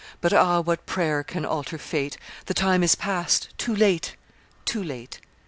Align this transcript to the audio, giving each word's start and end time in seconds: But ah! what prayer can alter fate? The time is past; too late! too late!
But 0.19 0.33
ah! 0.33 0.61
what 0.61 0.87
prayer 0.87 1.23
can 1.23 1.45
alter 1.45 1.77
fate? 1.77 2.17
The 2.47 2.55
time 2.55 2.81
is 2.81 2.95
past; 2.95 3.49
too 3.59 3.75
late! 3.75 4.15
too 4.65 4.83
late! 4.83 5.21